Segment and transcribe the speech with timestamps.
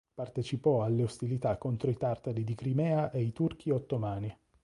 [0.15, 4.35] Partecipò alle ostilità contro i tartari di Crimea e i turchi ottomani.